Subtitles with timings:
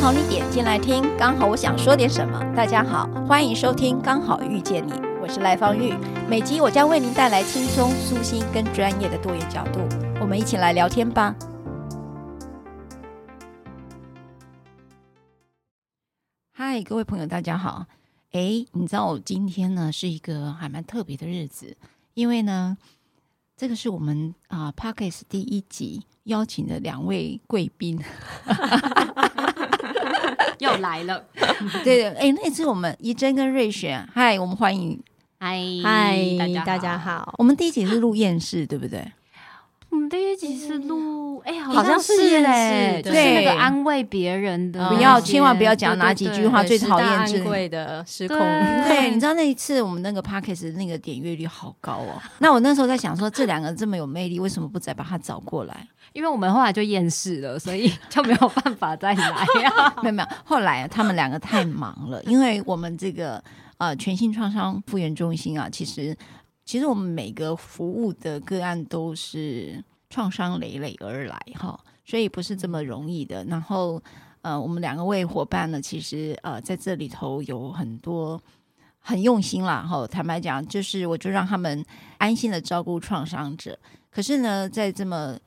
[0.00, 2.38] 刚好你点进来听，刚好我想说点什么。
[2.54, 5.92] 大家好，欢迎收听《刚好遇见你》，我是赖芳玉。
[6.30, 9.80] 每集我将为您带来轻松、舒心跟专业的多元角度，
[10.20, 11.34] 我们一起来聊天吧。
[16.52, 17.86] 嗨，各位朋友，大家好。
[18.30, 21.76] 哎，你知道我今天呢是一个还蛮特别的日子，
[22.14, 22.78] 因为呢，
[23.56, 28.00] 这个是我们啊 Podcast 第一集邀请的两位贵宾
[30.60, 31.24] 又来了。
[31.84, 35.00] 对 对，哎，那次我们怡珍跟瑞雪，嗨，我们欢迎，
[35.38, 37.34] 嗨嗨，大家好。
[37.38, 39.12] 我们第一集是录验视，对不对？
[39.90, 48.36] 我们第一集是录，哎，好像是嘞，就是那个安慰别人的，不要，千万不要讲哪几句话最讨厌智慧的失控。
[48.38, 52.20] 对，你知道那一次我们那个 Podcast 那个点阅率好高哦。
[52.40, 55.86] 那我那时候在想说，这两个这么有魅力，为什么不再把他找过来？
[56.12, 59.46] 因为我们后来就厌世了，所以 就没有办法再来。
[60.02, 63.42] 没 有没有，后来他们两个太忙了，因为我们这个
[63.78, 66.16] 呃全新创伤复原中心啊，其实。
[66.64, 73.42] 其实我们每个服务的个案都是创伤累累而来哈，所以不是这么容易的。
[73.46, 73.98] 然后
[74.42, 78.38] 呃，我们两个位伙伴呢，其实呃在这里头有很多
[78.98, 80.06] 很用心啦哈。
[80.06, 81.82] 坦白讲，就是我就让他们
[82.18, 83.78] 安心的照顾创伤者。
[84.10, 85.38] 可是呢，在这么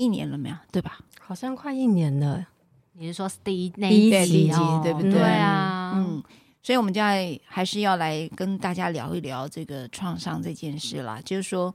[0.00, 0.98] 一年了没有，对吧？
[1.20, 2.46] 好像快一年了。
[2.94, 5.12] 你是说是第一那一集，第一集对不对？
[5.12, 6.22] 对啊，嗯。
[6.62, 7.08] 所以，我们就要
[7.46, 11.18] 还是要来跟大家聊一聊这个创伤这件事啦。
[11.24, 11.72] 就是说，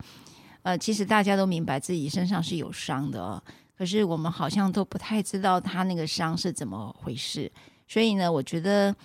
[0.62, 3.42] 呃，其实大家都明白自己身上是有伤的哦，
[3.76, 7.52] 可是我们好像都不太知道他那个伤是怎么回事。
[7.88, 8.96] 所以呢，我觉得，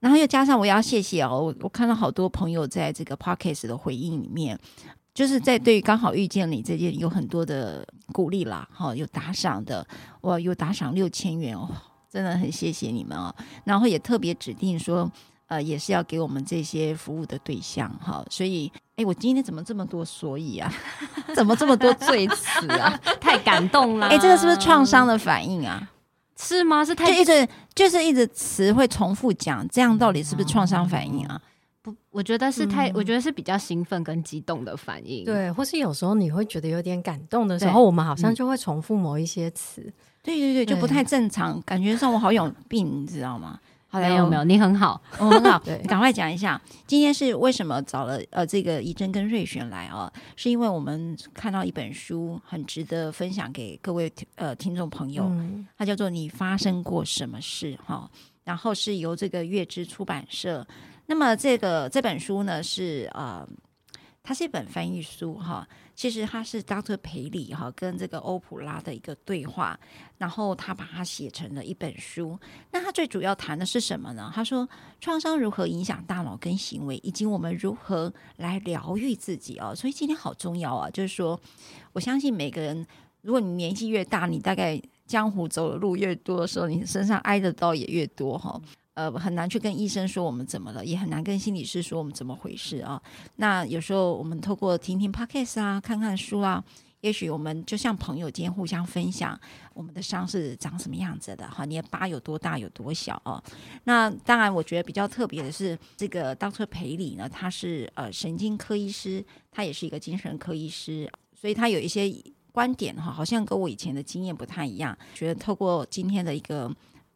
[0.00, 4.58] 然后又加上我要谢谢哦，我我看到好多朋友在这个 Podcast 的回应里面，
[5.12, 9.86] 就是在对刚好遇见你这件有很多的鼓励啦，哈，有打赏的，
[10.22, 11.68] 哇，有打赏六千元哦，
[12.10, 13.34] 真的很谢谢你们哦。
[13.64, 15.10] 然后也特别指定说。
[15.50, 20.72] 呃，也是要给我们这些服务的对象哈，所以，哎，我今天怎么这么多所以啊？
[21.34, 22.96] 怎么这么多 赘词啊？
[23.20, 24.06] 太感动了！
[24.06, 25.90] 哎，这个是不是创伤的反应啊？
[26.38, 26.84] 是吗？
[26.84, 31.42] 是太就一直就是一直词会重复讲，这样到底是不是创伤反应啊？
[31.82, 35.24] 不，我觉得是太，嗯、我觉得是比较兴奋跟激动的反应。
[35.24, 39.82] 对，或是有时候你会觉得有点感动的时候，我们好像就会重复某一些词。
[40.22, 43.58] 对对对，就不太正常，感觉上我好有病，你知道吗？
[43.92, 45.58] 好没有没有，你很好， 我很好。
[45.88, 50.12] 赶快讲一下，今天是为什么找了呃这个怡珍跟瑞璇来哦？
[50.36, 58.08] 是因为我们看到一本书，很值得分享给各位呃听众朋友，嗯、它叫做《你发生过什么事》哈，
[58.44, 60.64] 然后是由这个月之出版社。
[61.10, 63.44] 那么这个这本书呢是呃。
[64.22, 66.96] 它是一本翻译书哈，其实它是 Dr.
[66.98, 69.80] 培里哈跟这个欧普拉的一个对话，
[70.18, 72.38] 然后他把它写成了一本书。
[72.70, 74.30] 那他最主要谈的是什么呢？
[74.32, 74.68] 他说
[75.00, 79.74] 创伤如何影响大脑跟行为，以及我们如何来疗愈自己哦。
[79.74, 81.40] 所以今天好重要啊，就是说，
[81.94, 82.86] 我相信每个人，
[83.22, 88.60] 如果你年纪越大，你大概江湖走的路越多的时候，你身上挨的刀也越多哈。
[89.00, 93.00] 呃，很难去跟医生说我们怎么了，也很难跟心理师说我们怎么回事啊。
[93.36, 96.62] 那有时候我们透过听听 Podcast 啊，看看书啊，
[97.00, 99.40] 也许我们就像朋友间互相分享
[99.72, 103.42] 我们的伤是长什么样子的哈，你的疤有多大有多小哦。
[103.84, 106.66] 那当然，我觉得比较特别的是这个 Dr.
[106.66, 112.12] 培里呢，他是呃神经科医师，他也是一个精神科医师，所以他有一些
[112.52, 114.94] 观点哈，好像跟我以前的经验不太一样。
[115.14, 116.70] 觉得透过今天的一个。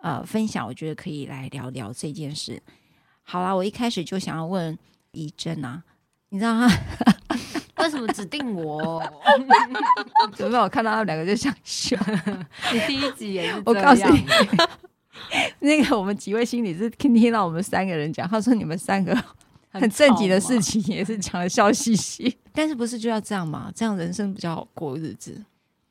[0.05, 2.63] 呃，分享我觉得可以来聊聊这件事。
[3.23, 4.79] 好啦，我一开始就想要问
[5.13, 5.83] 怡珍啊，
[6.29, 6.69] 你知道他？
[7.83, 9.03] 为什么指定我？
[10.37, 11.97] 有没有看到他们两个就想笑？
[12.71, 14.27] 你第一集也是我告诉你，
[15.61, 19.19] 那个我们几位心理师听听到我们三个人讲，他说你们三个
[19.71, 23.73] 很正经的事情也是讲的笑嘻嘻，但是不是就要这样吗？
[23.75, 25.43] 这样人生比较好过日子。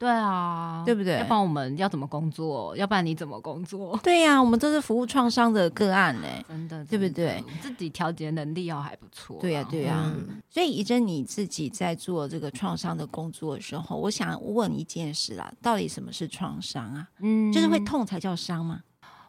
[0.03, 1.19] 对啊，对不对？
[1.19, 2.75] 要不然我们要怎么工作？
[2.75, 3.97] 要不然你怎么工作？
[4.03, 7.41] 对呀、啊，我们都是服务创伤的个案呢， 真的，对不对？
[7.61, 9.41] 自己调节能力要还不错、啊。
[9.41, 10.13] 对呀、啊，对呀、啊。
[10.13, 17.07] 嗯、所以怡珍你自己在做这个创伤的工作的时候，我想问一件事啦，到底什么是创伤啊？
[17.19, 18.81] 嗯，就是会痛才叫伤吗？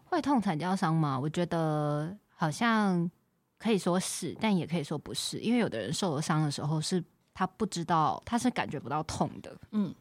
[0.06, 1.16] 会痛才叫伤吗？
[1.16, 3.08] 我觉得好像
[3.58, 9.56] 可以说是，但也可以说不是，因为有的人受了伤的时候是他不知道，他是感觉不到痛的。
[9.70, 9.94] 嗯。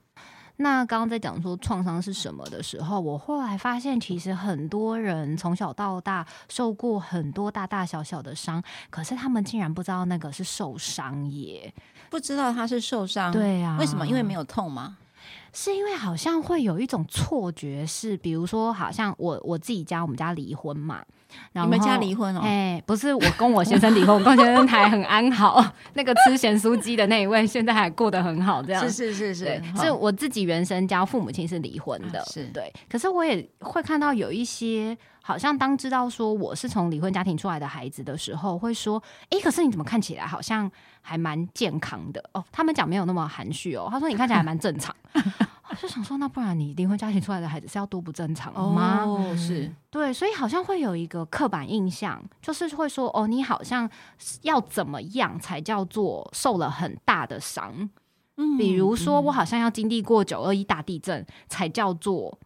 [0.64, 11.72] 那刚刚在讲说创伤是什么的时候，我后来发现，其实很多人从小到大受过很多大大小小的伤，可是他们竟然不知道那个是受伤耶，
[12.10, 13.32] 不知道他是受伤。
[13.34, 14.08] 对呀、啊，为什么？
[14.08, 14.98] 因为没有痛吗？
[15.52, 21.04] 是因为好像会有一种错觉，是比如说，好像我我自己家，我们家离婚嘛。
[21.52, 22.42] 然后你们家离婚哦？
[22.44, 25.64] 哎，不是我跟我先生离婚， 我跟我先生还很安好。
[25.94, 29.62] 那个吃咸酥鸡的那一位，现在还过得很好，这样是是是是。
[29.78, 32.72] 是我自己原生家父母亲是离婚的，是对。
[32.90, 40.70] 可是我也会看到有一些，好像当知道说我是从离婚家庭出来的孩子的时候，会说：“哎，可是你怎么看起来好像
[41.02, 44.96] 还蛮健康的哦？”他们讲没有那么含蓄哦，他说：“你看起来还蛮正常。”
[45.84, 49.04] 我就想说，那不然你离婚家庭出来的孩子是要多不正常吗？
[49.04, 53.90] 哦，是对，所以好像会有一个刻板印象，就是会说，哦，你好像
[54.44, 57.90] 要怎么样才叫做受了很大的伤？
[58.38, 62.40] 嗯，比如说我好像要经历过九二一大地震才叫做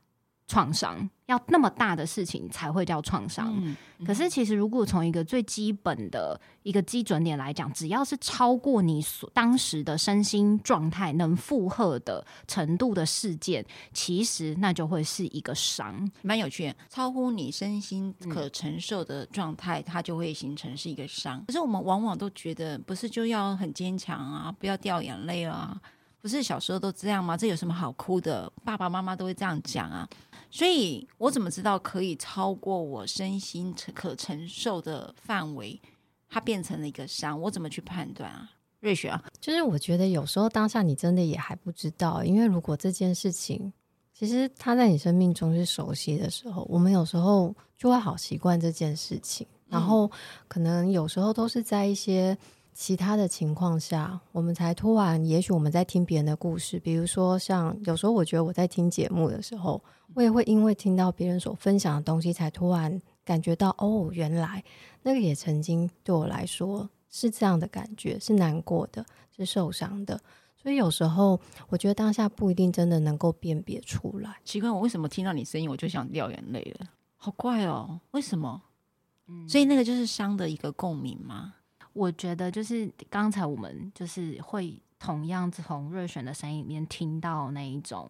[0.47, 1.09] 创伤。
[1.27, 16.75] 要那么大的事情才会叫创伤，嗯嗯、可是其实如果从一个最基本的一个基准点来讲，只要是超过你所当时的身心状态能负荷的程度的事件，其实那就会是一个伤，蛮有趣的。
[16.87, 21.43] 超乎你身心可承受的状态，嗯、它就会形成是一个伤。
[21.47, 25.77] 可是我们往往都觉得，不是就要很坚强啊，不要掉眼泪啊？
[26.19, 27.37] 不是小时候都这样吗？
[27.37, 28.51] 这有什么好哭的？
[28.65, 30.07] 爸爸妈妈都会这样讲啊。
[30.49, 35.79] 所以我怎么知道可以超过我身心可承受的范围，
[36.29, 37.39] 它变成了一个伤？
[37.41, 38.49] 我怎么去判断啊？
[38.79, 43.71] 瑞雪啊，就是我觉得有时候当下你真的也还不知道，因为如果这件事情
[44.13, 50.09] 其实它在你生命中是熟悉的时候，我们有时候就会好习惯这件事情，然后
[50.47, 52.37] 可能有时候都是在一些。
[52.79, 59.83] 其他的情况下，我们才突然，也许我们在听别人的故事，比如说像有时候我觉得我在听节目的时候，
[60.13, 64.63] 我也会因为听到别人所分享的东西，才突然感觉到哦，原来
[65.01, 69.03] 那个也曾经对我来说是这样的感觉，是难过的，
[69.35, 70.21] 是受伤的。
[70.55, 71.39] 所以有时候
[71.69, 74.37] 我觉得当下不一定真的能够辨别出来。
[74.45, 76.87] 奇怪，我为什么听到你声音我就想掉眼泪了？
[77.15, 78.61] 好怪哦，为什么？
[79.25, 81.55] 嗯，所以那个就是伤的一个共鸣吗？
[81.97, 88.09] 我觉得就是刚才我们就是会同样从瑞璇的声音里面听到那一种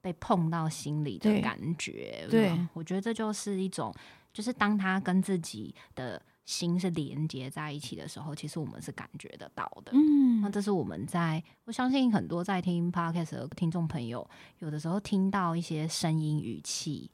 [0.00, 2.26] 被碰到心里的感觉。
[2.30, 3.92] 对，对，我觉得这就是一种，
[4.32, 9.92] 就是当他跟自己的心是连接在一起的时候，其实我们是感觉得到的。
[9.94, 14.28] 嗯，那这是我们在我相信很多在听 Podcast 的听众朋友，
[14.58, 17.10] 有的时候听到一些声音语气。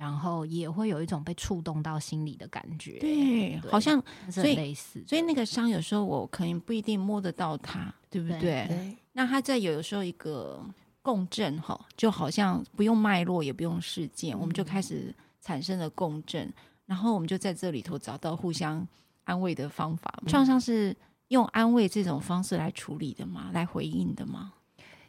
[0.00, 8.38] 然后也会有一种被触动到心里的感觉，对，对好像所以类似，所以那个伤有时候我可能不一定摸得到它，对不对？
[8.40, 10.64] 对对，那它在有的时候一个
[11.02, 16.50] 共振哈，就好像不用脉络也不用事件，嗯、我们就开始产生了共振，
[16.86, 18.88] 然后我们就在这里头找到互相
[19.24, 20.18] 安慰的方法。
[20.22, 20.96] 嗯、创伤是
[21.28, 23.50] 用安慰这种方式来处理的吗？
[23.52, 24.54] 来回应的吗？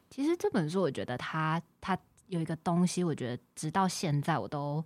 [0.10, 1.98] 其实这本书我觉得它它。
[2.31, 4.84] 有一个东西，我觉得直到现在我都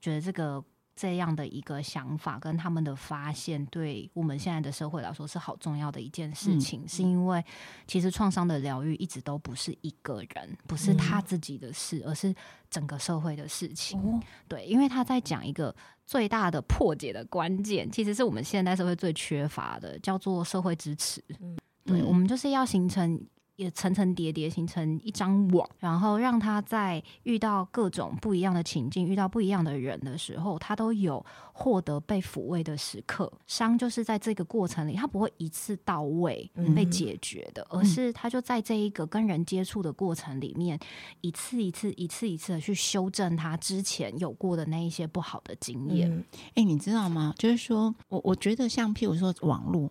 [0.00, 0.62] 觉得这个
[0.96, 6.82] 这样的一个想法跟他们的发现，对我们现在的社会来说是好重要的一件事情。
[6.82, 7.42] 嗯、是因为
[7.86, 12.34] 其实创伤的疗愈一直都不是一个人，不是他自己的事，嗯、而是
[12.68, 14.00] 整个社会的事情。
[14.00, 15.72] 哦、对，因为他在讲一个
[16.04, 21.22] 最大的破解的关键，其实是我们现代社会最缺乏的，叫做社会支持。
[21.38, 23.24] 嗯、对，我们就是要形成。
[23.58, 33.30] 也层层叠叠形成一张网，然后让他在遇到各种不一样的情境、遇到不一样的人的时候，他都有获得被抚慰的时刻。
[33.48, 40.78] 伤就是在这个过程里，他不会一次到位被解决的，嗯、而是他就在这一个跟人接触的过程里面，
[41.20, 46.08] 一次一次、一次一次的去修正他之前有过的那一些不好的经验。
[46.08, 46.24] 哎、嗯
[46.54, 47.34] 欸，你知道吗？
[47.36, 49.90] 就是说我我觉得像譬如说网络。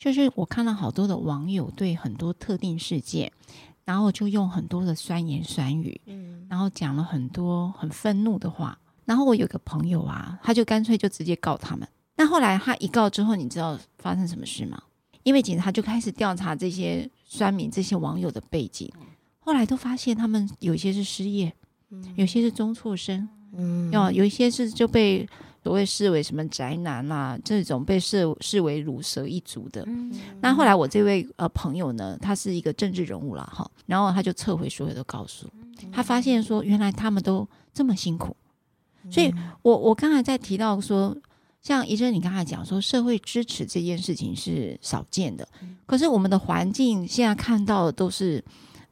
[0.00, 3.30] 就是我看到好多的网友对很多特定事件，
[3.84, 8.76] 然后就用很多的酸言酸语，嗯，然后讲了很多很愤怒的话。
[9.04, 11.86] 然后我有个朋友啊，他就干脆就直接告他们。
[12.16, 14.82] 那后来他一告之后，你知道发生什么事吗？
[15.22, 18.90] 因为警察就开始调查这些酸民、这些网友的背景。
[19.40, 21.52] 后来都发现他们有一些是失业，
[21.90, 25.28] 嗯、有些是中辍生，嗯，要有一些是就被
[25.62, 29.84] 所谓视为什么宅男啊，这种被视视为乳蛇一族的。
[29.86, 35.48] 嗯、那后来我这位呃朋友呢，他是一个政治人物了哈，然后他就撤回所有的告诉，
[35.92, 38.36] 他发现说原来他们都这么辛苦，
[39.10, 41.16] 所以我我刚才在提到说。
[41.62, 45.46] 像医生，你刚才讲说社会支持这件事情是少见的，
[45.84, 48.42] 可是我们的环境现在看到的都是，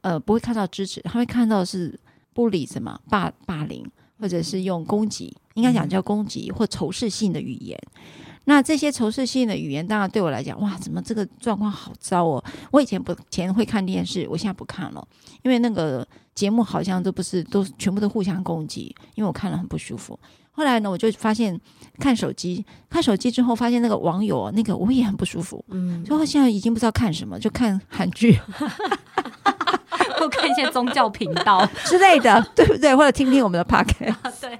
[0.03, 1.99] 呃，不会看到支持，他会看到是
[2.35, 7.79] 不理什么霸霸凌，或者是用攻击，应该讲叫攻击或仇视性的语言。
[8.45, 12.43] 那这些仇视性的语言，当然对我来讲，哇，怎么这个状况好糟哦！
[12.71, 15.07] 我以前不前会看电视，我现在不看了，
[15.43, 20.19] 因为那个节目好像都不是都全部都互相攻击，因为我看了很不舒服。
[20.51, 21.61] 后来呢，我就发现
[21.99, 28.41] 看手机，看手机之后发现那个网友那个我也很不舒服，嗯，所以现在已经不知道看什么，就看韩剧，
[30.65, 31.67] 些宗教频道。
[31.85, 32.95] 之类的， 对不对？
[32.95, 34.59] 或者听听我们的 podcast， 对，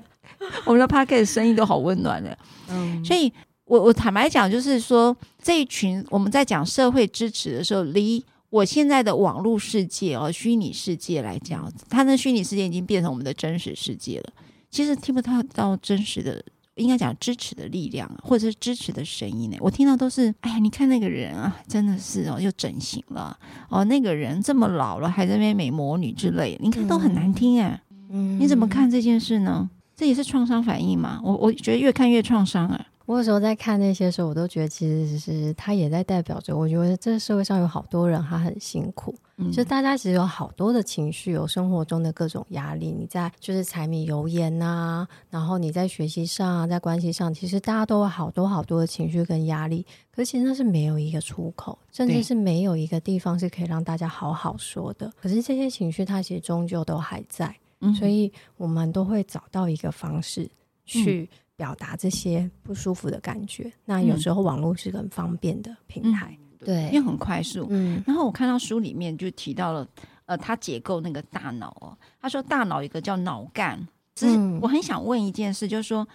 [0.65, 2.23] 我们的 podcast 声音都好温暖。
[2.23, 2.37] 的，
[2.71, 3.33] 嗯，所以
[3.65, 14.33] 我我坦白讲，就是说这一群我们在讲社会支持的时候，离我现在的网络世界哦，虚拟世界来讲，它那虚拟世界已经变成我们的真实世界了。
[14.71, 16.43] 其实听不到到真实的，
[16.79, 19.57] 应该讲支持的力量，或者是支持的声音呢。
[19.61, 23.37] 我听到都是，哎呀，你看那个人啊，真的是哦，又整形了
[23.69, 27.81] 哦，那个人这么老了还在那边美魔女之类的，你看都很难听哎。
[28.11, 29.69] 嗯，你怎么看这件事呢？
[29.95, 31.21] 这也是创伤反应嘛？
[31.23, 32.87] 我我觉得越看越创伤啊。
[33.09, 42.93] 我有时候在看那些时候，我都觉得其实是他也在代表着，我觉得这个社会上有好多人他很辛苦，嗯，就大家其实有好多的情绪，有生活中的各种压力。
[42.93, 49.87] 你在就是柴米油盐呐、啊，然后你在学习上啊，在关系上，其实大家都有好多好多的情绪跟压力。
[50.11, 55.11] 可是其实那是没有一个出口，甚至是没有一个地方是可以让大家好好说的。
[55.19, 60.47] 可是这些情绪它其实终究都还在，嗯，所以我们都会找到一个方式
[60.85, 61.27] 去。
[61.59, 67.67] 表达这些不舒服的感觉，那有时候网络是很方便的平台，嗯、对，因为很快速。
[67.69, 69.85] 嗯，然后我看到书里面就提到了，
[70.27, 73.85] 呃，他解构那个大脑哦，他说大脑有一个叫脑干，
[74.15, 76.07] 只是我很想问一件事，就是说，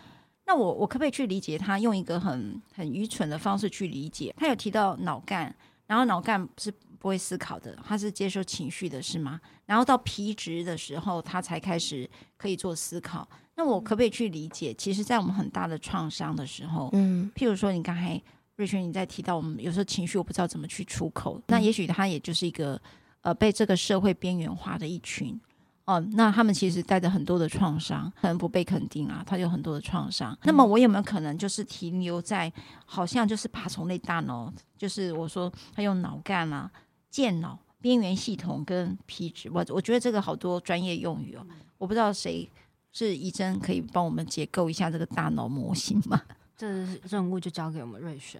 [0.45, 4.33] 那我我可不可以去理解他用一个很很愚蠢的方式去理解？
[4.37, 5.53] 他有提到脑干，
[5.85, 6.73] 然后脑干是
[7.03, 9.37] 不会思考的，他是接受情绪的，是吗？
[9.65, 13.27] 然后到皮质的时候，他才开始可以做思考。
[13.55, 14.73] 那我可不可以去理解？
[14.75, 18.19] 其实，在我们很大的创伤的时候，嗯，譬如说，你刚才
[18.55, 22.81] 瑞轩你在提到，我们有时候情绪我不知道怎么去出口，嗯、那也许他也就是一个
[23.19, 25.37] 呃被这个社会边缘化的一群
[25.83, 25.99] 哦、呃。
[26.13, 30.31] 那他们其实带着很多的创伤，可能不被肯定啊，他有很多的创伤。
[30.31, 32.49] 嗯、那么我有没有可能就是停留在
[32.85, 36.71] 好像就是爬虫类大脑，就是我说他用脑干啊、
[37.13, 41.45] 健脑、边缘系统跟皮质，我我觉得这个好多专业用语哦，
[41.77, 42.49] 我不知道谁。
[42.95, 46.21] 是怡珍可以帮我们解构一下这个大脑模型吗？
[46.55, 46.67] 这
[47.09, 48.39] 任务就交给我们瑞璇。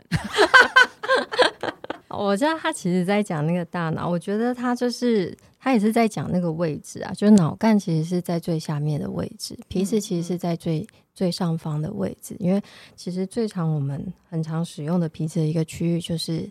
[2.10, 12.62] 我知道他其实在讲那个大脑，我觉得他就是他也是在讲那个位置啊，就是脑干其实是在最下面的位置，皮质其实是在最最上方的位置，因为
[12.96, 16.48] 其实最常我们很常使用的皮质的一个区域就是。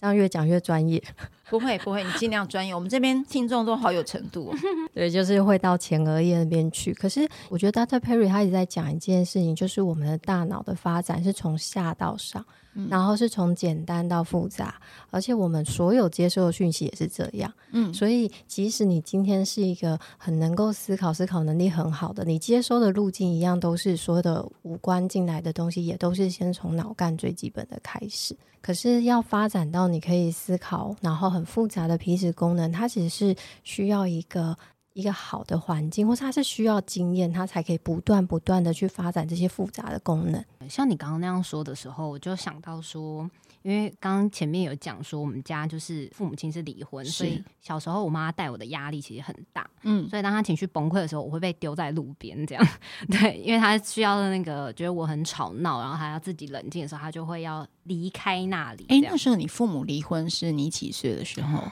[0.00, 1.02] 这样越讲越专业，
[1.50, 2.72] 不会不会，你尽量专业。
[2.72, 4.54] 我们这边听众都好有程度，
[4.94, 6.94] 对，就是会到前额叶那边去。
[6.94, 7.98] 可是我觉得 Dr.
[7.98, 12.44] Perry 他一直在讲一件事情，就是我们的大脑的发展是从下到上。
[12.88, 17.52] 然后是从简单到复杂，而且我们所有接收的讯息也是这样。
[17.72, 28.36] 嗯，所以即使你今天是一个很能够思考、思考能力很好的，你接收的路径一样都是所有的五官进来的东西，也都是先从脑干最基本的开始。
[28.60, 34.56] 可是要发展到你可以思考，然后很复杂的皮质功能，它其实是需要一个。
[34.98, 40.44] 一个好的环境，或是它是需要经验，它才可以不断不断的去发展这些复杂的功能。
[40.68, 43.30] 像你刚刚那样说的时候，我就想到说，
[43.62, 49.70] 因为刚刚前面有讲说，我们家就是父母亲是离婚，所以小时候我妈带我的压力其实很大。
[49.82, 52.68] 嗯，所以当她情绪崩溃的时候，我会被丢在路边这样。
[53.08, 58.84] 对，因为她需要的那个觉得我很吵闹，然后她要自己冷静的时候，她就会要离开那里。
[58.88, 61.62] 哎，那时候你父母离婚是你几岁的时候？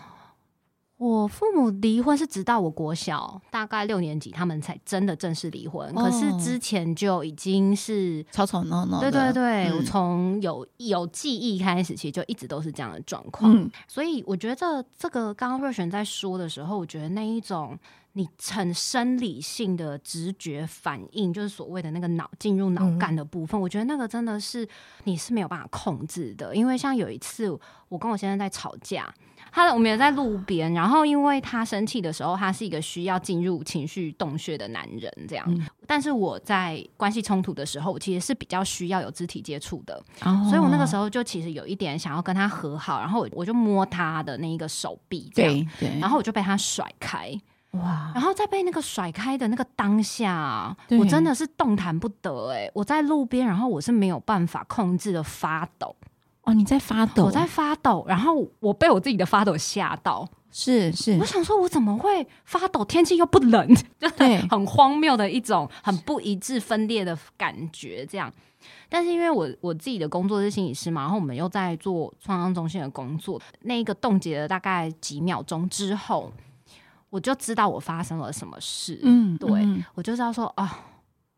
[0.99, 5.87] 我父母离婚是直到我国小大概六年级，他们才真的正式离婚。
[5.95, 8.99] 哦、可是之前就已经是吵吵闹闹。
[8.99, 13.55] 对对对，嗯、我从有有记忆开始，其实就一直都是这样的状况。
[13.55, 17.79] 嗯、所以我觉得这个刚刚瑞璇在说的时候，我觉得那一种
[18.15, 24.67] 你很生理性的直觉反应，就是所谓的那个脑进入脑干的部分，嗯、我觉得那个真的是
[25.05, 26.57] 你是没有办法控制的。
[26.57, 27.51] 因为像有一次
[27.91, 29.13] 我跟我先生在吵架。
[29.53, 35.45] 他我们也在路边，然后因为他生气的时候，他是一个需要进入情绪洞穴的男人，这样。
[35.49, 47.33] 嗯、但是我在关系冲突的时候，我其实是比较需要有肢体接触的，哦、所以我那个时候就其实有一点想要跟他和好，然后我就摸他的那一个手臂，这样，对，对，然后我就被他甩开。
[47.73, 48.11] 哇！
[48.15, 52.71] 然后在被那个甩开的那个当下，我真的是动弹不得哎、欸！
[52.75, 55.95] 我在路边，然后我是没有办法控制的发抖。
[56.47, 57.25] 哦，你在发抖？
[57.25, 60.27] 我在发抖，然后我被我自己的发抖吓到。
[60.51, 62.83] 是是，我想说，我怎么会发抖？
[62.85, 63.69] 天气又不冷，
[64.01, 64.09] 就
[64.49, 68.07] 很荒谬的一种很不一致、分裂的感觉。
[68.07, 68.33] 这样，
[68.89, 76.33] 但是因为我我自己的工作是心理师嘛，然后我们又在做创伤中心的工作，那一个冻结了大概几秒钟之后。
[77.09, 80.85] 我就知道我发生了什么事，嗯，对，嗯、我就知道说啊，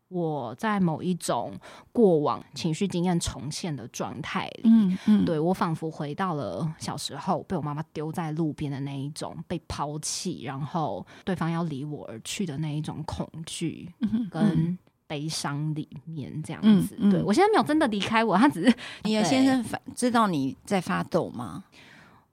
[0.09, 1.53] 我在某一种
[1.91, 13.87] 过往情绪经验重现的状态里，嗯嗯，对，我仿佛回到了小时候被我妈妈丢在路边的那一种被抛弃，然后对方要离我而去的那一种恐惧
[14.31, 16.95] 跟悲伤里面，这样子。
[16.99, 19.63] 嗯嗯、对，我现在没有真的离开我，他只是你的先生
[19.95, 21.63] 知道你在发抖吗？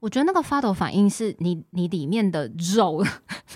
[0.06, 3.04] 我觉得那个发抖反应是你你里面的肉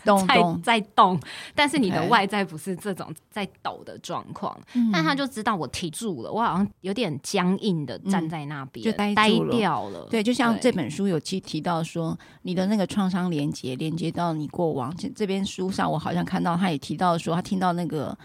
[0.05, 0.19] 动
[0.65, 1.17] 在在动，
[1.55, 4.59] 但是你的外在不是这种在抖的状况。
[4.75, 10.09] 嗯、但他就知道我提住了，我好像有点僵硬的站在那边，嗯、就呆呆掉了。
[10.11, 14.93] 对，就像这本书有提提到说，你的那个创伤连接连接到你过往。
[14.97, 18.19] 这这边书上我好像看到他也提到说，他听到那个。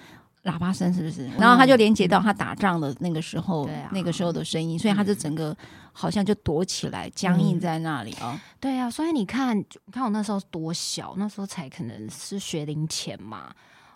[0.45, 1.27] 喇叭声是不是？
[1.37, 5.55] 然后他就连接到他打仗的那个时候，嗯、那个时候的声音，所以他就整个
[5.91, 8.39] 好像就躲起来，僵硬在那里啊、哦。
[8.59, 13.51] 对啊，所以你看，你看我那时候多小，那时候才可能是学龄前嘛。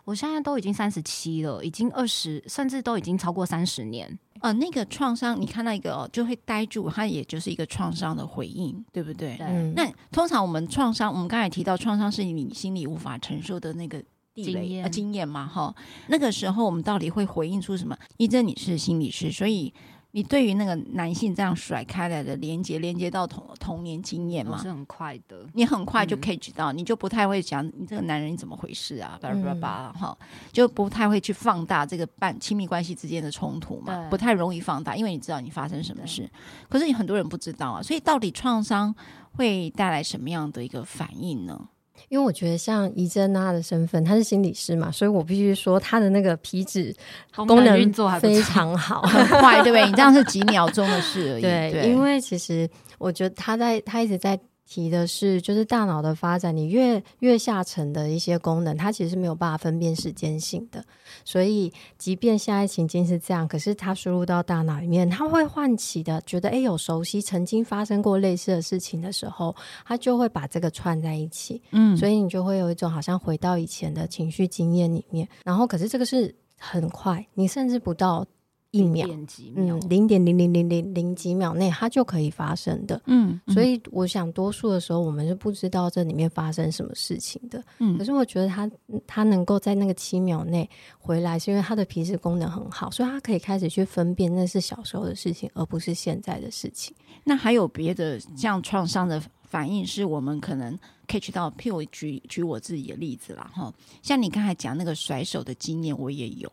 [0.06, 4.18] 我现在都已经三十七了，已经二十，甚至都已经超过三十年。
[4.40, 9.38] 呃，那个创伤，你看到一个哦，就会呆住，它也就是一个创伤的回应，对不对？
[9.38, 9.74] 对。
[9.76, 14.04] 那通常我们创伤，我们刚才提到创伤是你心里无法承受的那个。
[14.44, 15.74] 经验啊，经验嘛，哈，
[16.08, 17.98] 那个时候我们到底会回应出什么？
[18.18, 19.74] 一正你是心理师，所以
[20.12, 30.18] 你对于那个男性这样甩开来的连接，连接到童童年经验嘛，是很快的，你很快就可以知道，嗯、你就不太会讲你这个男人你怎么回事啊，巴拉巴拉哈，
[30.52, 36.28] 就不太会去放大这个伴亲密关系之间的冲突嘛，不太容易放大，因为你知道你发生什么事。
[36.68, 38.94] 可是你很多人不知道啊，所以到底创伤
[39.34, 41.70] 会带来什么样的一个反应呢？
[42.08, 46.96] 因为我觉得像怡珍她的身份，她是心理师嘛，所以我必须说她的那个皮质
[47.36, 49.86] 功能运作非常好，很快，对不对？
[49.86, 51.42] 你这样是几秒钟的事而已。
[51.44, 54.40] 对，对因为其实我觉得她在，她一直在。
[54.70, 60.86] 提的是，就是大脑的发展，你越越下层的一些功能，它其实是没有办法分辨时间性的。
[61.26, 71.60] 所以，即便现在情境是这样，可是它输入到大脑里面，它会唤起的，觉得诶有熟悉，曾经发生过类似的事情的时候，它就会把这个串在一起。
[71.72, 75.28] 嗯，所以你就会有一种好像回到以前的情绪经验里面。
[75.44, 78.24] 然后，可是这个是很快，你甚至不到。
[78.72, 79.08] 一秒，
[79.56, 88.70] 嗯，零点零零零零零几秒内，它就可以发生的，嗯，所以我想，多数的时候我们是不知道这里面发生什么事情的，嗯，可是我觉得他
[89.08, 96.96] 他能够在那个七秒内回来，是因为他的皮质功能很好，所以他可以开始去分辨那是小时候的事情，而不是现在的事情。
[97.24, 100.78] 那还有别的像创伤的反应，是我们可能
[101.08, 106.52] catch 到，譬如举举我自己的例子啦，哈，像你刚才讲那个甩手的经验，我也有。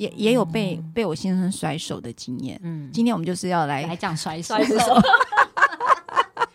[0.00, 2.58] 也也有被、嗯、被我先生甩手的经验。
[2.62, 4.54] 嗯，今天我们就是要来来讲甩手。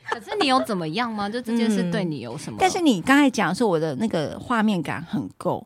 [0.09, 1.29] 可是你有怎么样吗？
[1.29, 2.57] 就这件事对你有什么？
[2.59, 5.63] 但是你刚才讲说我的那个画面感很够，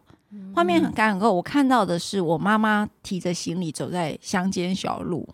[0.54, 1.34] 画面感很够。
[1.34, 5.26] 我看到的是我妈妈提着行李走在乡间小路，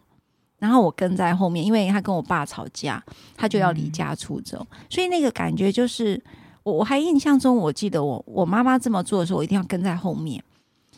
[0.59, 3.03] 然后我跟在后面，因为她跟我爸吵架，
[3.35, 6.21] 她就要离家出走，嗯、所以那个感觉就是
[6.61, 10.43] 我我还印象中，我记得我我妈妈这么做的时候，我一定要跟在后面。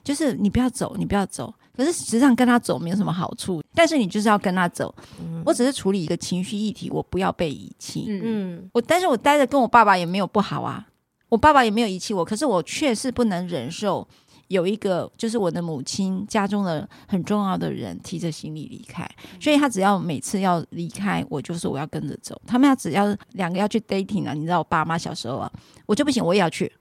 [0.08, 1.54] 就是你不要走，你不要走。
[1.76, 4.96] 可是实际上跟他走没有什么好处，但是你就是要跟他走。
[5.20, 8.06] 嗯、我只是处理一个情绪议题，我不要被遗弃。
[8.08, 10.88] 嗯，我但是我待着跟我爸爸也没有不好啊，
[11.28, 14.08] 我爸爸也没有遗弃我，可是我确实不能忍受
[14.48, 19.06] 有一个就是我的母亲家中的很重要的人提着行李离开，
[19.42, 22.42] 所以他只要每次要离开，我就说我要跟着走。
[22.48, 25.52] 他们要只要两个要去 dating 啊，你知道我爸妈小时候啊，
[25.86, 26.72] 我就不行，我也要去。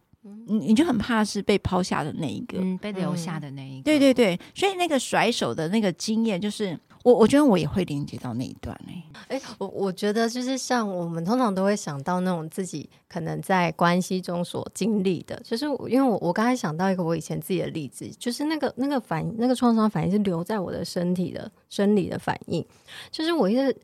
[0.47, 8.93] 你你就很怕是被抛下的那一个，嗯，被留下的那一个，对对对，所以那个甩手的那个经验，就是我我觉得我也会连接到那一段呢。
[9.29, 22.65] 哎，我我觉得就是像我们通常都会想到那种自己可能在关系中所经历的，就是因为我我刚才想到一个我以前自己的例子，就是那个那个反应，那个创伤反应是留在我的身体的生理的反应，
[23.11, 23.77] 就是我一直。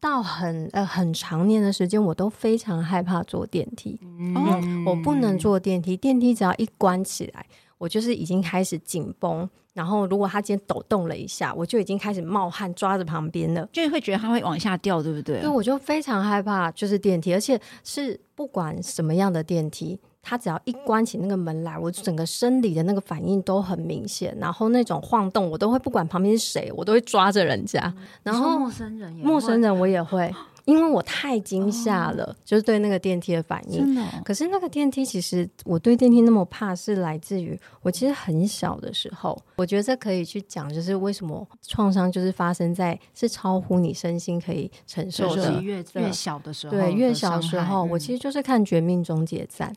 [0.00, 3.98] 到很呃很长年的时间，我都非常害怕坐电梯。
[4.02, 7.44] 嗯，我不能坐电梯，电梯只要一关起来，
[7.78, 9.48] 我就是已经开始紧绷。
[9.72, 15.40] 然后如果它今天抖动了一下，我就已经开始冒汗，抓着旁边了，就会觉得它会往下掉，对不对？
[15.40, 19.98] 对，我就非常害怕，就是电梯，而且是不管什么样的电梯。
[20.28, 27.80] 他只要一关起那个门来，我整个生理的那个反应都很明显，然后那种晃动，我都会不管旁边是谁，我都会抓着人家。
[27.96, 30.34] 嗯、然后陌生人，陌生人我也会，
[30.64, 33.78] 因为我太惊吓了，哦、就是对那个电梯的反应。
[33.78, 34.06] 真的、哦。
[34.24, 39.40] 可是那个电梯，其实我对电梯那么怕，是来自于我其实很小的时候。
[39.54, 45.62] 我觉得这可以去讲，就是为什么创伤就是发生在是超乎你身心可以承受的。
[45.62, 49.72] 越越小的时候，对，越小的时候，我其实就是看《绝命终结站》。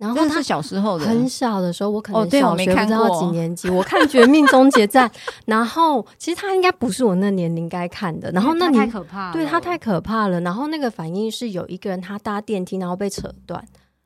[0.00, 5.06] 然后他是小时候的，很小的时候，我可能小学不知道几年级，我看《绝命终结战》，
[5.44, 13.62] 然后其实他应该不是我那年龄该看的，然后那太可怕了，对他太可怕了，然后那个反应是有一个人他搭电梯，然后被扯断。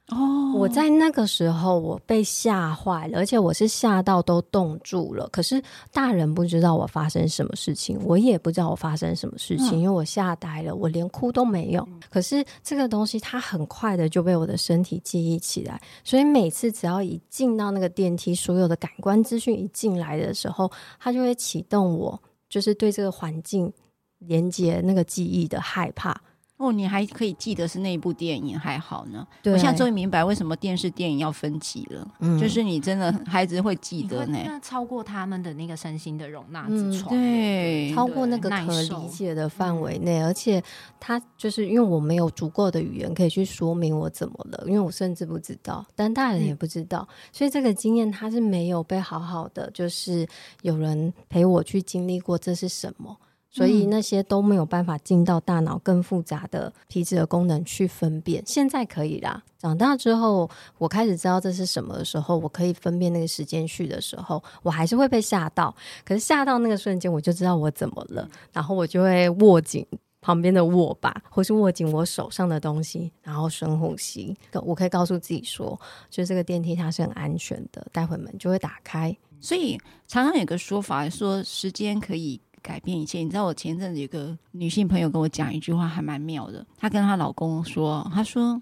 [0.09, 5.27] 哦，我在那个时候我被吓坏了，而且我是吓到都冻住了。
[5.31, 5.63] 可是
[5.93, 11.83] 大人不知道我发生什么事情，我也不知道我发生什么事情，嗯、因为我吓呆了，我连哭都没有。
[11.91, 23.73] 嗯、可是这个东西它很快的就被我的身体记忆起来，所以每次只要一进到那个电梯，所有的感官资讯一进来的时候，它就会启动我，就是对这个环境
[24.19, 26.21] 连接那个记忆的害怕。
[26.57, 29.27] 哦，你还可以记得是那一部电影，还好呢。
[29.43, 40.63] 对我现在终于明白为什么电视电影要分级了，嗯、就是你真的孩子会记得呢，超过他们的那个身心的容纳之窗，嗯，对，超过那个可理解的范围内，而且
[41.01, 50.25] 他就是因为我没有足够的语言可以去说明我怎么了，因为我甚至不知道，但大人也不知道，嗯、所以这个经验他是没有被好好的，就是
[50.63, 53.17] 有人陪我去经历过这是什么。
[53.55, 58.43] 所以那些都没有办法进到大脑更复杂的皮质的功能去分辨。
[58.45, 65.73] 现在可以啦，长大之后我开始知道这是什么的时候，我可以分辨那个时间序的时候，我还是会被吓到。
[66.05, 69.87] 可是吓到那个瞬间，我就知道我怎么了，然后我就会握紧
[70.21, 74.37] 旁边的握把，或是握紧我手上的东西，然后深呼吸。
[74.65, 79.17] 我可以告诉自己说，就这个电梯它是很安全的，待会门就会打开。
[79.41, 82.41] 所以常常有个说法说，时间可以。
[82.65, 86.67] 改变一切，你知道我前阵子有个女性朋友跟我讲一句话，还蛮妙的。
[86.79, 88.61] 她跟她老公说：“她说，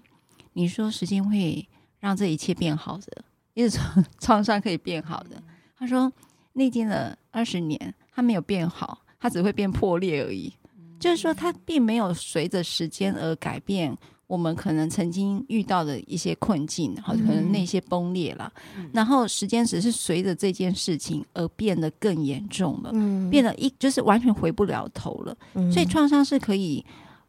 [0.51, 1.65] 你说时间会
[2.01, 5.41] 让这一切变好的，因为创创伤可以变好的。”
[5.79, 6.11] 她说
[6.51, 10.53] ：“历经了二十年，它没有变好，它只会变破裂而已。
[10.99, 13.97] 就是说，它并没有随着时间而改变。”
[14.33, 25.37] 我们可能曾经遇到的一些困境，好，可能那些崩裂了，嗯、然后时间只是随着这件事情而变得更严重了，嗯、变得一就是完全回不了头了。
[25.53, 26.83] 嗯、所以创伤是可以，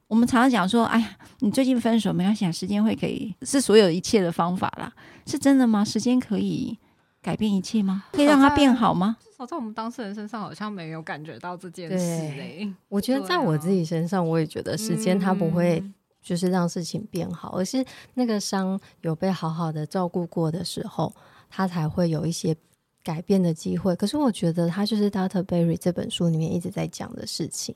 [0.08, 4.90] 我们常常讲说，哎呀，你最近分手没关系，时间会可以是所有一切的方法啦，
[5.26, 5.84] 是真的吗？
[5.84, 6.78] 时间可以
[7.20, 8.04] 改变一切吗？
[8.12, 9.18] 可以让它变好吗？
[9.20, 12.72] 至少在我们当事人身上好像没有感觉到这件事嘞。
[12.88, 15.84] 我觉得在我自己身上，我也觉得时间它不会。
[16.24, 17.84] 就是让事情变好，而是
[18.14, 21.14] 那个伤有被好好的照顾过的时候，
[21.50, 22.56] 他才会有一些
[23.02, 23.94] 改变的机会。
[23.94, 25.44] 可是我觉得他就是 Dr.
[25.44, 27.74] Berry 这本书里面一直在讲的事情，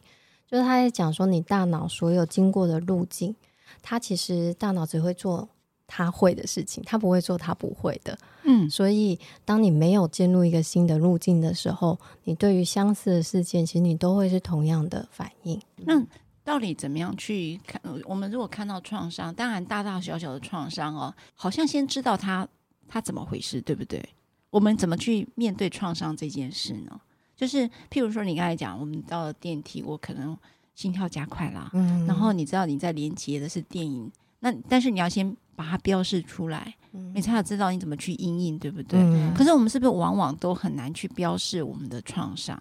[0.51, 3.37] 就是他在讲说，你大脑所有经过的路径，
[3.83, 5.47] 他其实大脑只会做
[5.87, 8.19] 他会的事情，他不会做他不会的。
[8.45, 15.61] 嗯，所以当你没有进入一个新的路径的时候，你对于相似的事件，其实你都会是同样的反应。
[15.87, 16.07] 嗯。
[16.49, 17.79] 到底怎么样去看？
[18.07, 22.49] 我们如果看到创伤，当然大大小小的创伤哦，好像先知道它
[22.89, 24.03] 它怎么回事，对不对？
[24.49, 26.99] 我们怎么去面对创伤这件事呢？
[27.37, 30.35] 就是譬如说，你刚才讲，我们到了电梯，我可能
[30.75, 38.99] 心跳加快啦，嗯，然后你知道你在连接的是电影，那但是你要先把它标示出来，嗯，你才要知道你怎么去因应，对不对？
[38.99, 42.59] 嗯，可是我们是不是往往都很难去标示我们的创伤？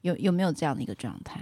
[0.00, 1.38] 有有没有这样的一个状态？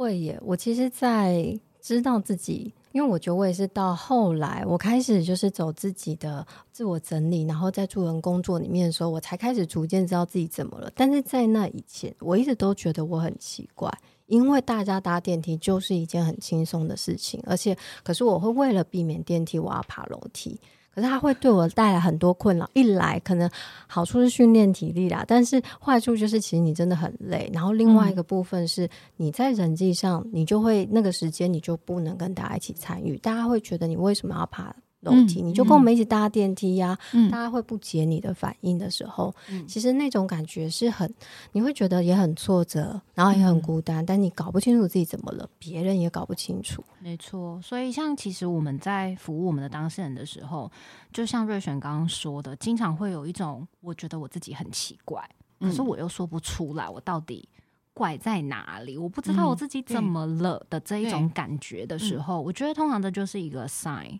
[0.00, 10.90] 会耶，我其实，在知道自己，因为我觉得我也是到后来，我开始就是走自己的自我整理，然后在助人工作里面的时候，我才开始逐渐知道自己怎么了。
[10.96, 13.92] 但是在那以前，我一直都觉得我很奇怪，
[14.24, 20.58] 因为大家搭电梯就是一件很轻松的事情，而且，可是我会为了避免电梯，我要爬楼梯。
[20.94, 22.68] 可是它会对我带来很多困扰。
[22.74, 23.48] 一来可能
[23.86, 27.50] 好处是训练体力啦，但是坏处就是其实你真的很累。
[27.52, 41.12] 然后另外一个部分是你在人际上，你就会那个时间你就不能跟大家一起参与，大家会觉得你为什么要爬楼梯，嗯、你就跟我们一起搭电梯呀、啊，嗯、大家会不解你的反应的时候，嗯、其实那种感觉是很，
[41.52, 46.84] 你会觉得也很挫折，然后也很孤单，嗯、但你搞不清楚自己怎么了，别人也搞不清楚。
[47.00, 50.70] 没错，所以像其实我们在服务我们的当事人的时候，
[51.12, 55.26] 就像瑞璇刚刚说的，经常会有一种我觉得我自己很奇怪，
[55.58, 57.48] 可是我又说不出来，我到底
[57.94, 58.98] 怪在哪里？
[58.98, 64.18] 我不知道我自己怎么了的这一种感觉的时候，我觉得通常这就是一个 sign。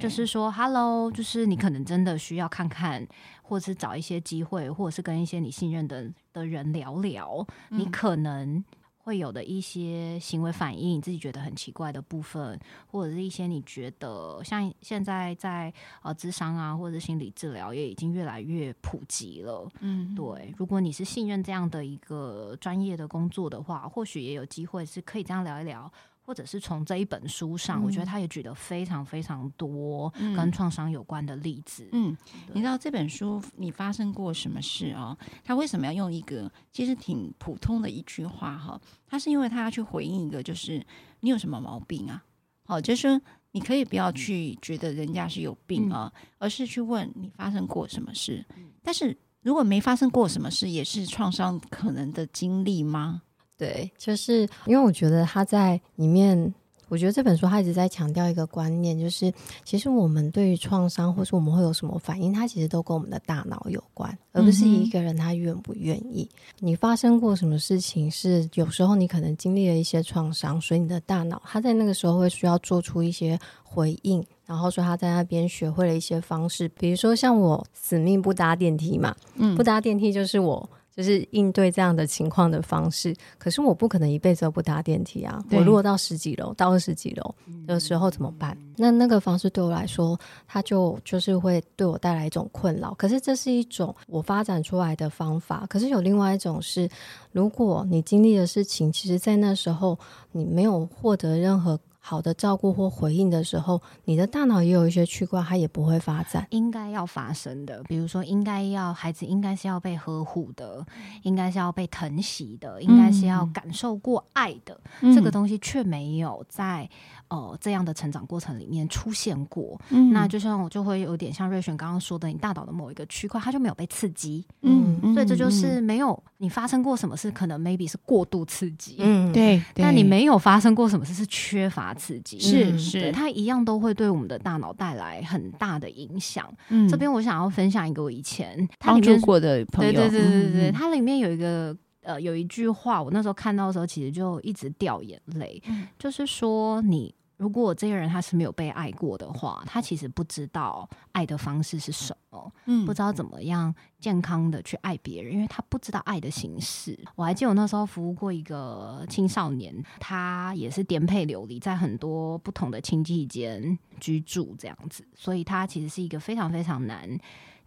[0.00, 3.06] 就是说，Hello，就是你可能真的需要看看，
[3.42, 8.64] 或者是找一些机会，或者是跟一些你信任的的人聊聊，嗯、你可能
[8.98, 19.66] 会有的一些行为反应，你自己觉得很奇怪的部分，或者是一些你觉得像现在在呃智商啊，或者是心理治疗也已经越来越普及了。
[19.80, 25.90] 嗯，对，如果你是信任这样的一个专业的工作的话，或许也有机会是可以这样聊一聊。
[26.28, 31.88] 或者是从这一本书上，嗯、我觉得他也举了非常非常多跟创伤有关的例子。
[31.92, 32.14] 嗯，
[32.52, 35.16] 你知道这本书你发生过什么事哦？
[35.42, 38.78] 他为什么要用一个其实挺普通的一句话哈？
[39.06, 40.86] 他是因为他要去回应一个，就是
[41.20, 42.22] 你有什么毛病啊？
[42.66, 43.18] 好，就是
[43.52, 48.44] 你可以不要去觉得人家是有病啊，嗯、而是去问你发生过什么事。
[48.82, 53.22] 但是如果没发生过什么事，也是创伤可能的经历吗？
[53.58, 56.54] 对，就是因为我觉得他在里面，
[56.88, 59.30] 我觉得这本书他一直在强调一个观念，就是
[59.64, 66.26] 其实我们对于创伤，或是我们会有什么反应，它其实都跟我们的大脑有关，而不是一个人他愿不愿意。
[66.32, 80.70] 嗯、你发生过什么事情，是有时候你可能经历了一些创伤，所以你的大脑他在那个时候会需要做出一些回应，然后说他在那边学会了一些方式，比如说像我死命不搭电梯嘛，嗯，不搭电梯就是我。
[80.98, 85.40] 就是应对这样的情况的方式，可是我不可能一辈子都不搭电梯啊！
[85.52, 87.32] 我如果到十几楼、到二十几楼
[87.68, 88.58] 的时候怎么办？
[88.62, 92.92] 嗯、那那个方式对我来说，它就就是会对我带来一种困扰。
[92.94, 95.64] 可是这是一种我发展出来的方法。
[95.68, 96.88] 可是有另外一种是，
[97.30, 99.96] 如果你经历的事情，其实在那时候
[100.32, 101.78] 你没有获得任何。
[102.08, 106.46] 好的照顾或回应的时候，你的大脑也有一些区块，它也不会发展。
[106.48, 110.86] 应该要发生的，比如说，应该要孩子应该是要被呵护的，
[111.22, 116.88] 应该是要被疼惜的，应该是要感受过爱的，嗯、这个东西却没有在。
[117.30, 136.48] 哦、呃，这样的成长过程里面出现过，嗯、那就像我就会有点像瑞璇刚刚说的，你大脑的某一个区块，它就没有被刺激，嗯，所以这就是没有你发生过什么事，可能 maybe 是过度刺激，嗯，对，但你没有发生过什么事是缺乏刺激，是是，它一样都会对我们的大脑带来很大的影响。
[136.68, 141.76] 嗯，这边我想要分享一个我以前帮助过的朋友，对对对对对，它里面有一个。
[142.08, 145.62] 呃，有一句话，我那时候看到的时候，其实就一直掉眼泪。
[145.66, 156.98] 嗯、就是说，你如果这个人他是没有被爱过的话，他其实不知道爱的方式是什么，嗯，不知道怎么样健康的去爱别人，因为他不知道爱的形式。
[157.14, 167.06] 我还记得我那时候服务过一个青少年，他也是颠沛流离，在很多不同的亲戚间居住这样子，所以他其实是一个非常非常难。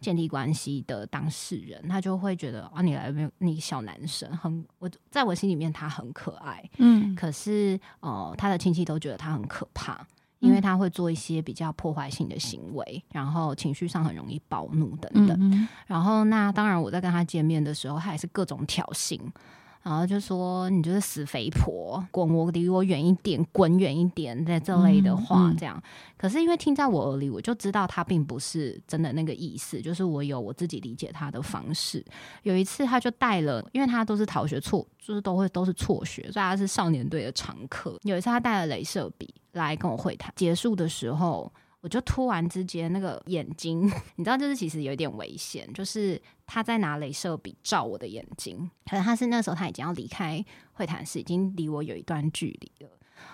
[0.02, 3.30] 建立关系的当事人，他就会觉得啊，你来没有？
[3.38, 10.04] 你小男生很，我在我心里面他很可爱，嗯，可是呃，他的亲戚都觉得他很可怕，
[10.40, 15.36] 因为他会做一些比较破坏性的行为，然后情绪上很容易暴怒等等。
[15.40, 19.18] 嗯嗯，然后那当然，我在跟他见面的时候，他也是各种挑衅。
[19.82, 25.76] 然后就说你就是死肥婆，滚我离我远一点，滚远一点，在这类的话这样。
[25.76, 25.82] 嗯嗯、
[26.16, 32.04] 可是因为听在我耳里，我就知道他并不是真的那个意思，就是我有我自己理解他的方式。
[32.44, 37.98] 有一次他就带了，因为他都是逃学辍，就是都会都是辍学，所以他是少年队的常客。
[38.02, 41.52] 有一次他带了镭射笔来跟我会谈，结束的时候。
[41.82, 43.82] 我就突然之间那个眼睛，
[44.14, 50.42] 你知道，就是其实有一点危险，就是他在拿镭射笔照我的眼睛，可能他是那时候他已经要离开
[50.74, 52.90] 会谈室，已经离我有一段距离了。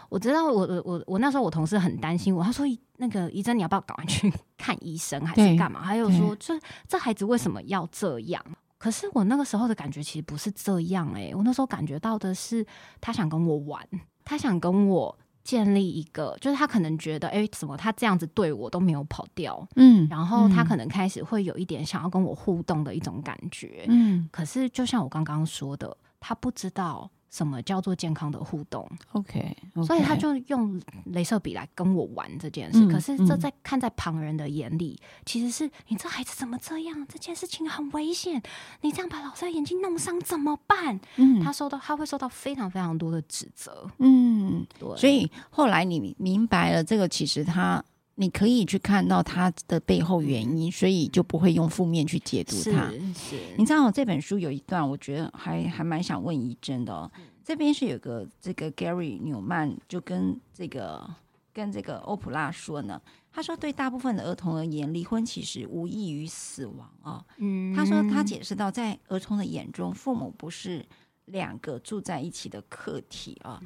[0.08, 2.64] 我知道我，我我我那时候我同事很担心我，他说
[2.96, 5.82] 那个医生你要不要赶快去看医生还是干嘛？
[5.82, 8.42] 还有说这这孩子为什么要这样？
[8.78, 12.64] 可是我那个时候的感觉其实不是这样哎、欸，我那时候感觉到的是
[12.98, 13.86] 他想跟我玩，
[14.24, 15.18] 他想跟我。
[15.48, 27.10] 建立一个，就是他可能觉得，哎，怎么他这样子对我都没有跑掉，嗯，然后他可能开始会有一点想要跟我互动的一种感觉，嗯，可是就像我刚刚说的，他不知道。
[27.30, 29.84] 什么叫做健康的互动？OK，, okay.
[29.84, 30.80] 所以他就用
[31.12, 32.84] 镭射笔来跟我玩这件事。
[32.84, 37.06] 嗯、可是这在看在旁人的眼里，嗯、其实是你这孩子怎么这样？
[37.06, 38.42] 这件事情很危险，
[38.80, 40.98] 你这样把老师的眼睛弄伤怎么办？
[41.16, 43.90] 嗯，他受到他会受到非常非常多的指责。
[43.98, 44.96] 嗯，对。
[44.96, 47.84] 所以后来你明白了，这个其实他
[48.20, 52.90] 你可以去看到它的背后原因，所以就不会用负面去解读它。
[53.14, 57.08] 是，你知道这本书有一段，我觉得还还蛮想问怡珍的哦。
[57.44, 61.08] 这边是有个这个 Gary 纽曼就跟这个
[61.52, 63.00] 跟这个欧普拉说呢，
[63.30, 67.24] 他说对大部分的儿童而言，离婚其实无异于死亡啊。
[67.36, 70.84] 嗯，他说他解释到，在儿童的眼中，父母不是
[71.26, 73.62] 两个住在一起的客体啊，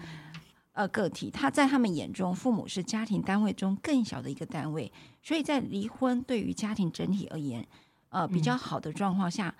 [0.72, 1.30] 呃，个体。
[1.30, 4.90] 他在他们眼中，父母是家庭单位中更小的一个单位。
[5.22, 7.66] 所以在离婚对于家庭整体而言，
[8.11, 9.54] 呃，比较好的状况下。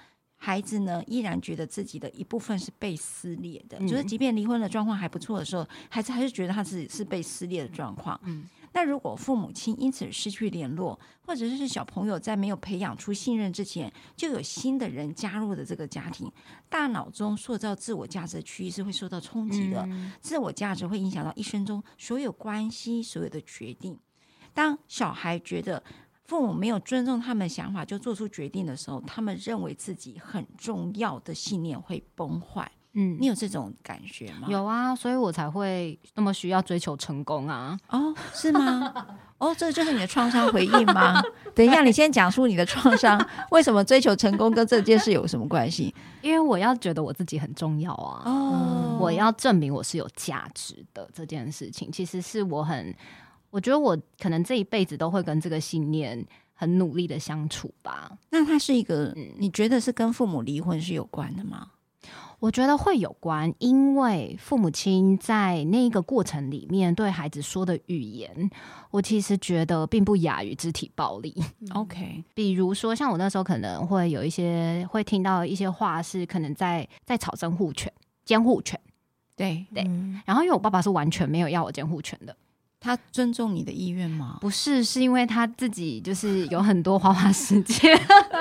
[0.45, 8.19] 孩子呢，依然觉得自己的一部分是被撕裂的，嗯、就是即便离婚的状况还不错的时候，孩子还是觉得他自己是被撕裂的状况。
[8.25, 16.31] 嗯，那如果父母亲因此失去联络，或者是小朋友在没有培养出信任之前，就有新的人加入的这个家庭，
[16.69, 23.99] 大脑中塑造自我价值的区域是会受到冲击的，嗯、自我价值会影响到一生中所有关系、所有的决定。
[24.53, 25.83] 当小孩觉得。
[26.25, 32.71] 父母没有尊重他们的想法就做出决定的时候，他们认为自己很重要的信念会崩坏。
[32.95, 34.49] 嗯，你有这种感觉吗？
[34.49, 37.79] 有啊，所以我才会那么需要追求成功啊。
[37.89, 38.93] 哦，是吗？
[39.39, 41.21] 哦，这就是你的创伤回应吗？
[41.55, 45.95] 等一下，你先讲述你的创伤，为什么追求成功跟这件事有什么关系？
[46.21, 48.23] 因为我要觉得我自己很重要啊。
[48.25, 52.95] 哦，我要证明我是有价值的这件事情，其实是我很。
[53.51, 56.25] 我觉得我可能这一辈子都会跟这个信念
[56.55, 58.11] 很努力的相处吧。
[58.31, 61.69] 那它是一个，你觉得是跟父母离婚是有关的吗？
[62.43, 68.51] 我觉得会有关，因为父母亲在那个过程里面对孩子说的语言，
[68.91, 71.33] 我其实觉得并不亚于肢体暴力。
[71.73, 77.93] OK，比如说像我那时候可能会有一些会听到一些话，是可能在在吵监护权、
[78.25, 78.77] 监护权。
[79.37, 79.89] 对对，
[80.27, 82.37] 然后因为我爸爸是完全没有要我监护权的。
[82.83, 84.39] 他尊重你的意愿吗？
[84.41, 87.97] 不是，是因为他自己就是有很多花花世界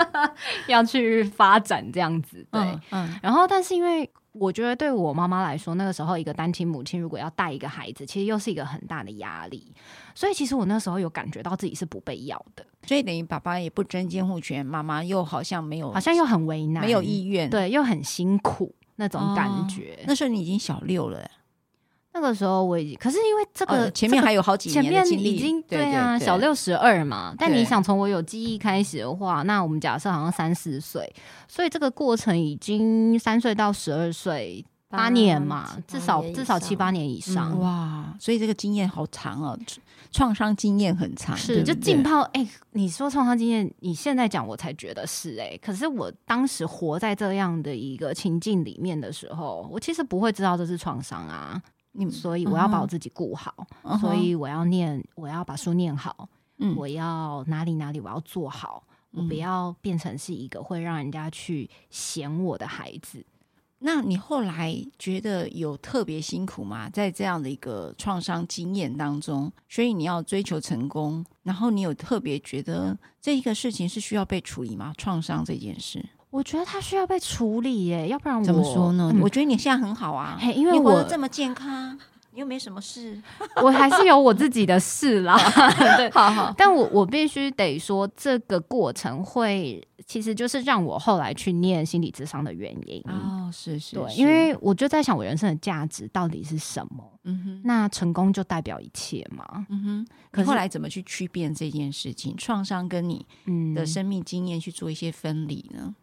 [0.67, 2.43] 要去发展这样子。
[2.49, 2.81] 对，嗯。
[2.89, 9.71] 嗯，然后，但是因为我觉得对我妈妈来说，那个时候一个单亲母亲如果要带一个孩子，其实又是一个很大的压力。
[10.15, 12.65] 所以，其实我那时候有感觉到自己是不被要的。
[12.87, 19.99] 所以等于爸爸也不争监护权，妈妈又好像没有，好像又很为难，没有意愿，对，又很辛苦那种感觉。
[19.99, 21.29] 哦，那时候你已经小六了。
[22.13, 27.33] 那个时候我已经，可是因为这个、哦、前面还有好几年的经历，前面已经对啊，小六十二嘛。
[27.37, 31.11] 但你想从我有记忆开始的话，那我们假设好像三四岁，
[31.47, 38.13] 所以这个过程已经三岁到十二岁八年嘛，至少至少七八年以上、嗯、哇。
[38.19, 39.57] 所以这个经验好长哦，
[40.11, 41.35] 创伤经验很长。
[41.37, 51.61] 是对对就浸泡哎、欸，你说创伤经验，你现在讲我才觉得是哎、欸，可是我当时活在这样的一个情境里面的时候，我其实不会知道这是创伤啊。
[51.93, 53.99] 你所以我要把我自己顾好，uh.
[53.99, 63.25] 所以我要念，我要把书念好，嗯、我要哪里哪里我要做好，嗯、我不要变成是一个会让人家去嫌我的孩子。
[63.83, 66.87] 那你后来觉得有特别辛苦吗？
[66.89, 74.93] 在这样的一个创伤经验当中，所以你要追求成功，然后你有特别觉得这一个事情是需要被处理吗？
[74.97, 76.07] 创伤这件事。
[76.31, 79.11] 我觉得他需要被处理耶，要不然我怎么说呢？
[79.13, 81.99] 嗯、我觉得你现在很好啊，嘿，因为我这么健康，
[82.31, 83.21] 你又没什么事，
[83.61, 85.37] 我还是有我自己的事啦。
[85.97, 97.03] 对，好好，但我我必须得说，这个过程会其实就是让我后来去念心理智商的原因哦，是是，对，因为我就在想，我人生的价值到底是什么？
[97.25, 99.65] 嗯哼，那成功就代表一切嘛？
[99.69, 103.25] 嗯哼，可是后来怎么去区辨这件事情，创伤跟你
[103.75, 105.93] 的生命经验去做一些分离呢？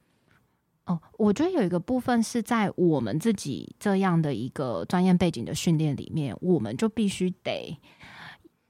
[0.88, 7.78] 哦，我觉得有一个部分是在我们自己这样的一个专业背景的训练里面，我们就必须得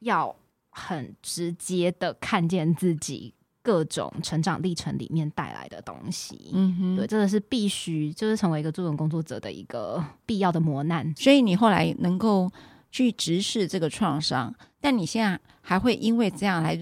[0.01, 0.35] 要
[0.71, 6.51] 很直接的看见自己各种成长历程里面带来的东西。
[6.53, 11.15] 嗯哼，对，这个是必须，就是成为一个助人工作者的一个必要的磨难。
[11.17, 12.51] 所以你后来能够
[12.91, 16.77] 去直视这个创伤，但你现在还会因为这样来。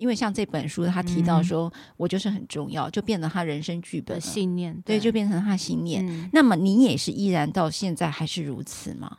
[0.00, 6.04] 因为像这本书，他提到说，嗯、我就是很重要，就变成他人生剧本的信念，对，对，就变成他信念。
[6.04, 9.18] 嗯、那么你也是依然到现在还是如此吗？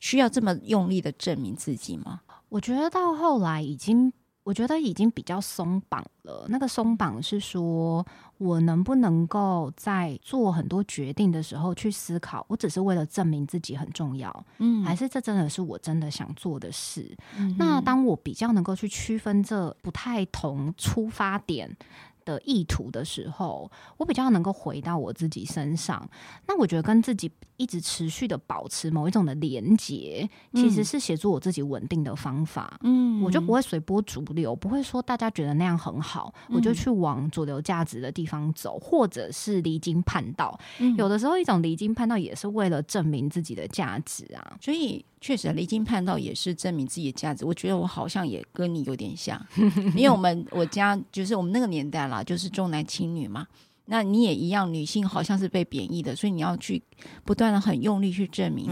[0.00, 2.22] 需要这么用力的证明自己吗？
[2.48, 4.12] 我觉得到后来已经。
[4.44, 6.46] 我觉得已经比较松绑了。
[6.48, 8.04] 那个松绑是说，
[8.38, 17.16] 我能不能够在做很多决定的时候去思考，我只是为了证明自己很重要，嗯，还是这真的是我真的想做的事？
[17.36, 17.54] 嗯。
[17.58, 21.76] 那当我比较能够去区分这不太同出发点
[22.24, 26.08] 的意图的时候，我比较能够回到我自己身上。
[26.46, 32.78] 那我觉得跟自己一直持续的保持某一种的连接，其实是协助我自己稳定的方法。
[32.82, 40.58] 嗯，我就不会随波逐流，不会说大家觉得那样很好，我就去往主流价值的地方走，或者是离经叛道。
[40.96, 44.56] 有的时候，一种离经叛道也是为了证明自己的价值啊。
[44.60, 47.44] 所以，确实离经叛道也是证明自己的价值。
[47.44, 49.40] 我觉得我好像也跟你有点像，
[49.94, 53.46] 因为我们我家就是我们那个年代啦，就是重男轻女嘛。
[53.86, 56.80] 那你也一样，女性好像是被贬义的，所以你要去
[57.24, 58.70] 不断的很用力去证明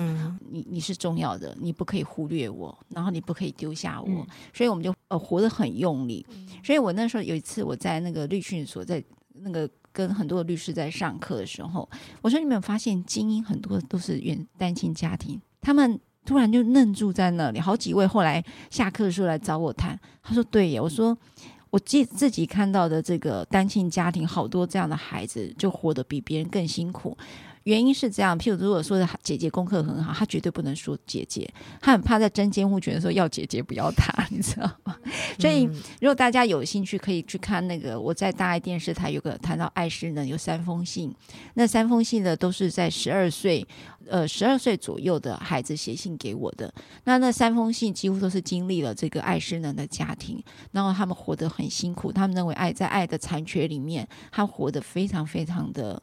[0.49, 4.09] 你你是重要的，你不可以忽略我，然后你不可以丢下我。
[4.09, 6.25] 嗯、所以我们就呃活得很用力。
[6.63, 11.87] 所以我那时候有一次我在那个律训所，在那个跟很多的律师在上课的时候，
[12.23, 17.59] 我说你没有发现精英很多都是原单亲家庭，他们突然就愣住在那里。
[17.59, 21.19] 好几位后来下课的时候来找我谈，他说对呀，我说。
[21.71, 27.17] 我自自己看到的这个单亲家庭，好多这样的孩子就活得比别人更辛苦。
[27.65, 31.49] 原因是这样，譬如如果说姐姐功课很好，她绝对不能说姐姐，
[31.81, 34.97] 她很怕在争监护权的时候要姐姐不要她，你知道吗？
[35.39, 35.65] 所以
[36.01, 41.15] 如果大家有兴趣，可以去看那个我在大爱电视台有个谈到爱诗能，有三封信，
[41.55, 43.67] 那三封信呢都是在十二岁。
[44.09, 46.73] 呃，十二岁左右的孩子写信给我的，
[47.05, 50.43] 那那三封信几乎都是经历了这个爱诗能的家庭，
[50.73, 56.03] 然后他们活得很辛苦，他们认为爱在爱的残缺里面，他活得非常非常的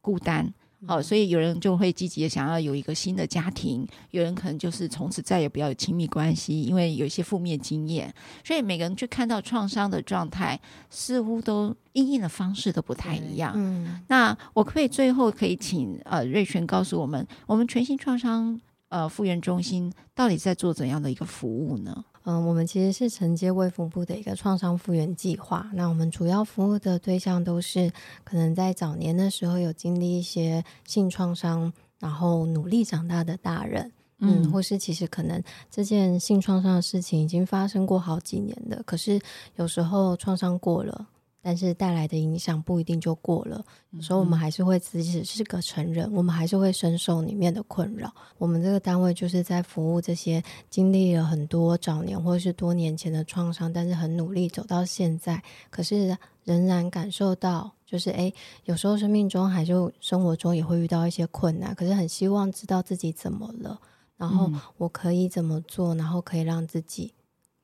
[0.00, 0.54] 孤单。
[0.84, 8.12] 好、哦，所以有人就会积极的想要有一个新的家庭，有人可能就是从此再也不要有亲密关系，因为有一些负面经验。
[8.44, 10.60] 所以每个人去看到创伤的状态，
[10.90, 13.52] 似乎都应应的方式都不太一样。
[13.54, 22.04] 嗯，那我可以最后可以请呃瑞璇告诉我们，我们全新创伤呃复原中心到底在做怎样的一个服务呢？
[22.24, 25.68] 嗯，我们其实是承接卫福部的一个创伤复原计划。
[25.74, 27.92] 那我们主要服务的对象都是
[28.22, 39.20] 可能在早年的时候有经历一些性创伤，然后努力长大的大人，嗯，或是其实可能这件性创伤的事情已经发生过好几年的，可是
[39.56, 41.08] 有时候创伤过了。
[41.42, 48.14] 但是带来的影响不一定就过了，有时候我们还是会自己是个成人，我们还是会深受里面的困扰。
[48.38, 50.40] 我们这个单位就是在服务这些
[50.70, 58.32] 经历了很多早年或者是多年前的创伤，但是很努力走到现在，可是仍然感受到就是诶，
[58.64, 63.80] 有时候生命中还是生活中也会遇到一些困难，可是很希望知道自己怎么了，
[64.16, 67.12] 然后我可以怎么做，然后可以让自己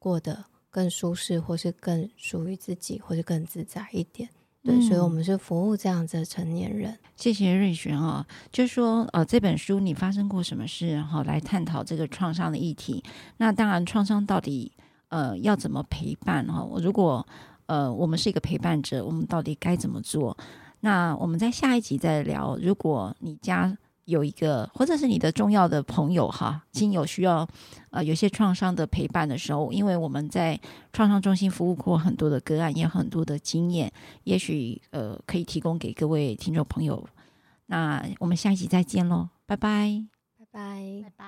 [0.00, 0.44] 过得。
[0.70, 4.28] 更舒适，或是更属于自己，或是更自在一点。
[4.62, 6.98] 对，嗯、所以我们是服务这样子的成年人。
[7.16, 11.00] 谢谢瑞璇啊，就是说，呃，这本书你发生过什么事？
[11.02, 13.02] 哈，来探讨这个创伤的议题。
[13.36, 14.72] 那当然，创伤到底
[15.08, 16.46] 呃要怎么陪伴？
[16.46, 17.26] 哈，如果
[17.66, 20.36] 呃我们是一个陪伴者，我们到底该怎么做？
[20.80, 22.56] 那我们在下一集再聊。
[22.60, 23.76] 如果你家
[24.08, 27.46] 有一个，或者是你的重要的朋友哈，亲友需要
[27.90, 30.58] 呃有些创伤的陪伴的时候，因为我们在
[30.94, 33.92] 创伤中心服务过很多的个案，也有很多的经验，
[34.24, 37.06] 也许呃可以提供给各位听众朋友。
[37.66, 40.06] 那我们下一集再见喽，拜拜，
[40.38, 41.24] 拜拜，拜拜。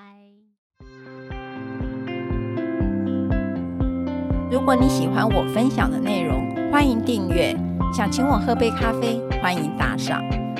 [4.51, 7.55] 如果你喜欢我分享的内容，欢迎订阅。
[7.95, 10.40] 想请我喝杯咖啡，欢迎打赏。